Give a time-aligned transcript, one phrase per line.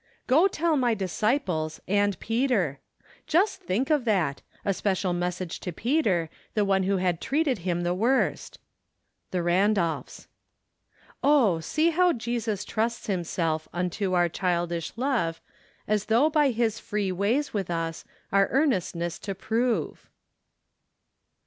[0.25, 2.79] Go tell my disciples— and Peter."
[3.27, 4.41] Just think of that!
[4.65, 8.57] A special message to Peter, the one who had treated him the worst.
[9.31, 10.27] Tlic Randolphs."
[11.23, 11.59] Oh!
[11.59, 15.39] see hate Jesus trusts himself Unto our childish love,
[15.87, 20.09] As though by his free ways with us, Our earnestness to prove."